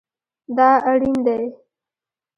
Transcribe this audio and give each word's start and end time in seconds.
دا 0.57 0.69
اړین 0.91 1.15
دی 1.25 1.43